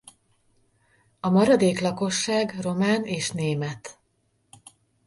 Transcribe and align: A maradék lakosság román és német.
A 1.19 1.29
maradék 1.29 1.79
lakosság 1.79 2.55
román 2.61 3.03
és 3.03 3.31
német. 3.31 3.99